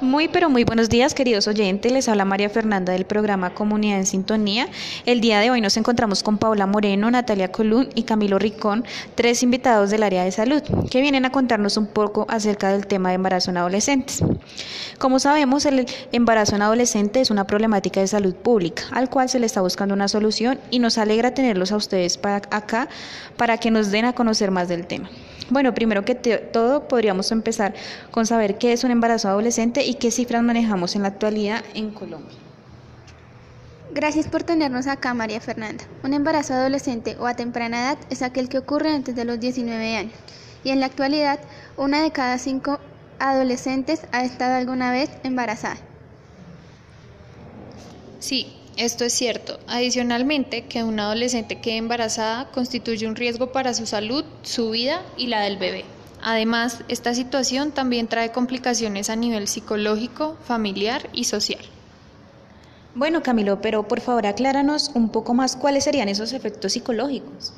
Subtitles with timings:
[0.00, 4.06] Muy pero muy buenos días queridos oyentes, les habla María Fernanda del programa Comunidad en
[4.06, 4.68] Sintonía.
[5.06, 8.84] El día de hoy nos encontramos con Paula Moreno, Natalia Colún y Camilo Ricón,
[9.16, 13.08] tres invitados del área de salud, que vienen a contarnos un poco acerca del tema
[13.08, 14.22] de embarazo en adolescentes.
[14.98, 19.40] Como sabemos, el embarazo en adolescente es una problemática de salud pública, al cual se
[19.40, 22.88] le está buscando una solución y nos alegra tenerlos a ustedes para acá
[23.36, 25.10] para que nos den a conocer más del tema.
[25.50, 27.72] Bueno, primero que todo podríamos empezar
[28.10, 31.90] con saber qué es un embarazo adolescente y qué cifras manejamos en la actualidad en
[31.90, 32.36] Colombia.
[33.90, 35.84] Gracias por tenernos acá, María Fernanda.
[36.02, 39.96] Un embarazo adolescente o a temprana edad es aquel que ocurre antes de los 19
[39.96, 40.12] años.
[40.62, 41.40] Y en la actualidad,
[41.76, 42.78] una de cada cinco
[43.18, 45.78] adolescentes ha estado alguna vez embarazada.
[48.20, 49.58] Sí, esto es cierto.
[49.66, 55.28] Adicionalmente, que una adolescente quede embarazada constituye un riesgo para su salud, su vida y
[55.28, 55.84] la del bebé.
[56.22, 61.64] Además, esta situación también trae complicaciones a nivel psicológico, familiar y social.
[62.94, 67.52] Bueno, Camilo, pero por favor acláranos un poco más cuáles serían esos efectos psicológicos.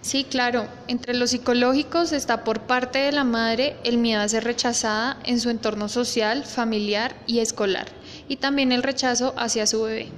[0.00, 0.68] Sí, claro.
[0.86, 5.40] Entre los psicológicos está por parte de la madre el miedo a ser rechazada en
[5.40, 7.88] su entorno social, familiar y escolar,
[8.28, 10.08] y también el rechazo hacia su bebé.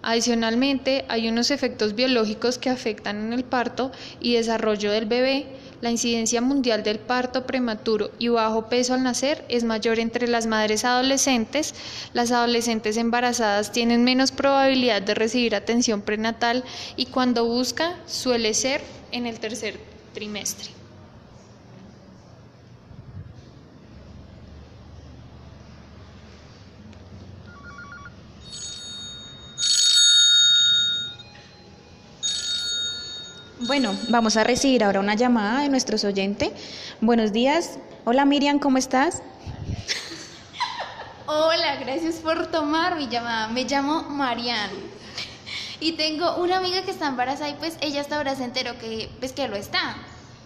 [0.00, 5.46] Adicionalmente, hay unos efectos biológicos que afectan en el parto y desarrollo del bebé.
[5.82, 10.46] La incidencia mundial del parto prematuro y bajo peso al nacer es mayor entre las
[10.46, 11.74] madres adolescentes.
[12.14, 16.64] Las adolescentes embarazadas tienen menos probabilidad de recibir atención prenatal
[16.96, 18.80] y cuando busca suele ser
[19.12, 19.78] en el tercer
[20.14, 20.70] trimestre.
[33.60, 36.50] Bueno, vamos a recibir ahora una llamada de nuestros oyentes.
[37.00, 37.78] Buenos días.
[38.04, 39.22] Hola Miriam, ¿cómo estás?
[41.26, 43.48] Hola, gracias por tomar mi llamada.
[43.48, 44.70] Me llamo Marian.
[45.80, 49.08] Y tengo una amiga que está embarazada y pues ella hasta ahora se enteró que
[49.20, 49.96] pues que lo está.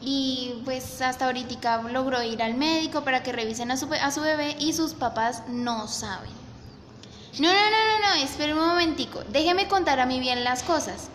[0.01, 4.21] Y pues hasta ahorita logró ir al médico para que revisen a su, a su
[4.21, 6.31] bebé y sus papás no saben.
[7.41, 9.25] No, no, no, no, no, espera un momentico.
[9.33, 11.09] Déjeme contar a mí bien las cosas.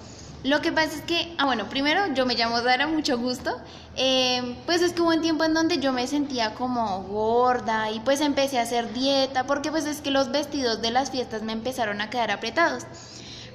[0.46, 3.58] Lo que pasa es que, ah bueno, primero yo me llamo Dara, mucho gusto.
[3.96, 8.00] Eh, pues es que hubo un tiempo en donde yo me sentía como gorda y
[8.02, 11.52] pues empecé a hacer dieta porque pues es que los vestidos de las fiestas me
[11.52, 12.84] empezaron a quedar apretados.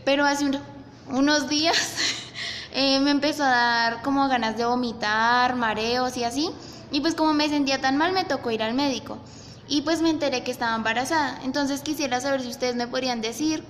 [0.04, 0.50] Pero hace
[1.08, 1.76] unos días
[2.74, 6.50] eh, me empezó a dar como ganas de vomitar, mareos y así.
[6.90, 9.18] Y pues como me sentía tan mal me tocó ir al médico.
[9.68, 11.38] Y pues me enteré que estaba embarazada.
[11.44, 13.62] Entonces quisiera saber si ustedes me podrían decir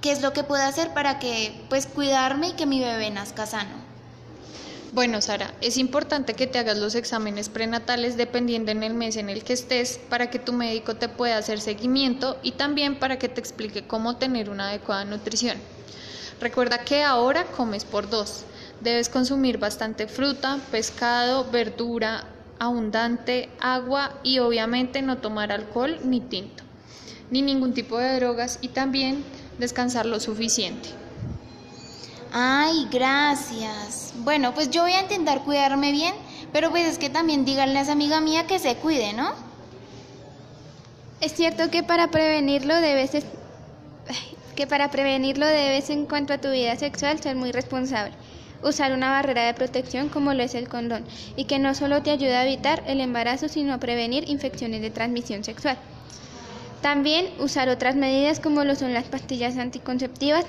[0.00, 3.46] qué es lo que puedo hacer para que pues cuidarme y que mi bebé nazca
[3.46, 3.88] sano.
[4.92, 9.28] Bueno, Sara, es importante que te hagas los exámenes prenatales dependiendo en el mes en
[9.28, 13.28] el que estés para que tu médico te pueda hacer seguimiento y también para que
[13.28, 15.58] te explique cómo tener una adecuada nutrición.
[16.40, 18.44] Recuerda que ahora comes por dos.
[18.80, 22.24] Debes consumir bastante fruta, pescado, verdura
[22.58, 26.64] abundante, agua y obviamente no tomar alcohol ni tinto,
[27.30, 29.24] ni ningún tipo de drogas y también
[29.58, 30.88] descansar lo suficiente.
[32.32, 34.12] Ay, gracias.
[34.18, 36.14] Bueno, pues yo voy a intentar cuidarme bien,
[36.52, 39.32] pero pues es que también díganle a esa amiga mía que se cuide, ¿no?
[41.20, 43.10] Es cierto que para prevenirlo debes
[44.54, 48.12] que para prevenirlo debes en cuanto a tu vida sexual ser muy responsable.
[48.60, 51.04] Usar una barrera de protección como lo es el condón
[51.36, 54.90] y que no solo te ayuda a evitar el embarazo, sino a prevenir infecciones de
[54.90, 55.78] transmisión sexual.
[56.82, 60.44] También usar otras medidas como lo son las pastillas anticonceptivas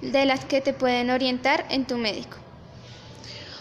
[0.00, 2.36] de las que te pueden orientar en tu médico.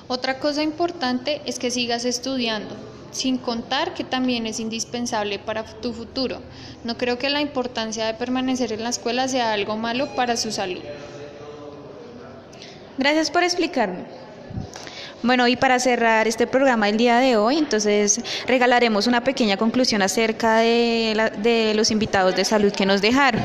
[0.08, 2.76] Otra cosa importante es que sigas estudiando,
[3.12, 6.42] sin contar que también es indispensable para tu futuro.
[6.84, 10.52] No creo que la importancia de permanecer en la escuela sea algo malo para su
[10.52, 10.82] salud.
[12.98, 14.06] Gracias por explicarme.
[15.24, 20.02] Bueno, y para cerrar este programa el día de hoy, entonces regalaremos una pequeña conclusión
[20.02, 23.42] acerca de, los invitados de salud que nos dejaron.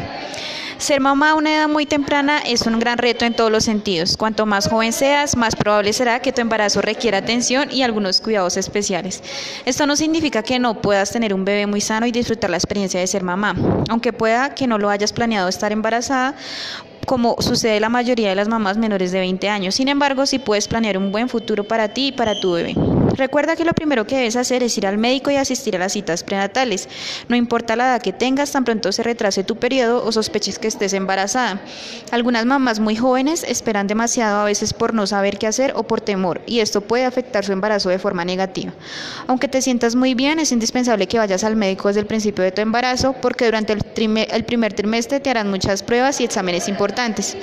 [0.79, 4.17] Ser mamá a una edad muy temprana es un gran reto en todos los sentidos.
[4.17, 8.57] Cuanto más joven seas, más probable será que tu embarazo requiera atención y algunos cuidados
[8.57, 9.23] especiales.
[9.65, 12.99] Esto no significa que no puedas tener un bebé muy sano y disfrutar la experiencia
[12.99, 13.57] de ser mamá.
[13.89, 16.35] Aunque pueda que no lo hayas planeado estar embarazada,
[17.09, 19.75] como sucede la mayoría de las mamás menores de 20 años.
[19.75, 22.75] Sin embargo, sí puedes planear un buen futuro para ti y para tu bebé.
[23.19, 25.93] Recuerda que lo primero que debes hacer es ir al médico y asistir a las
[25.93, 26.89] citas prenatales.
[27.29, 30.69] No importa la edad que tengas, tan pronto se retrase tu periodo o sospeches que
[30.69, 31.61] estés embarazada.
[32.13, 36.01] Algunas mamás muy jóvenes esperan demasiado a veces por no saber qué hacer o por
[36.01, 38.73] temor, y esto puede afectar su embarazo de forma negativa.
[39.27, 42.53] Aunque te sientas muy bien, es indispensable que vayas al médico desde el principio de
[42.53, 43.83] tu embarazo porque durante el,
[44.31, 47.37] el primer trimestre te harán muchas pruebas y exámenes importantes.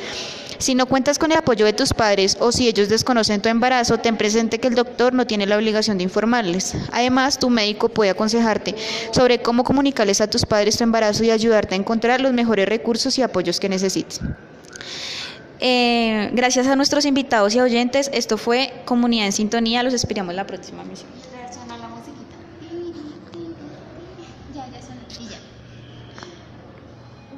[0.57, 3.97] Si no cuentas con el apoyo de tus padres o si ellos desconocen tu embarazo,
[3.97, 6.75] ten presente que el doctor no tiene la obligación de informarles.
[6.91, 8.75] Además, tu médico puede aconsejarte
[9.11, 13.17] sobre cómo comunicarles a tus padres tu embarazo y ayudarte a encontrar los mejores recursos
[13.17, 14.21] y apoyos que necesites.
[15.59, 19.83] Eh, gracias a nuestros invitados y oyentes, esto fue Comunidad en Sintonía.
[19.83, 21.09] Los esperamos la próxima misión.